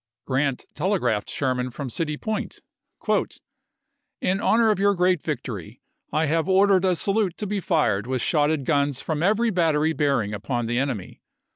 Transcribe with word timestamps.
Grant 0.25 0.65
telegraphed 0.73 1.29
Sherman 1.29 1.69
from 1.69 1.91
City 1.91 2.17
Point," 2.17 2.59
In 4.19 4.41
honor 4.41 4.71
of 4.71 4.79
your 4.79 4.95
great 4.95 5.21
victory, 5.21 5.83
I 6.11 6.25
have 6.25 6.49
ordered 6.49 6.85
a 6.85 6.95
salute 6.95 7.37
to 7.37 7.45
be 7.45 7.59
fired 7.59 8.07
with 8.07 8.23
shotted 8.23 8.65
guns 8.65 8.99
from 8.99 9.21
every 9.21 9.51
battery 9.51 9.93
bearing 9.93 10.33
upon 10.33 10.65
the 10.65 10.79
enemy. 10.79 11.21